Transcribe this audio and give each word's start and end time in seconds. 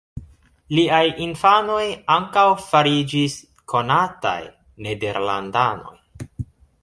Liaj 0.77 1.01
infanoj 1.25 1.83
ankaŭ 2.15 2.45
fariĝis 2.69 3.37
konataj 3.73 4.37
nederlandanoj. 4.87 5.97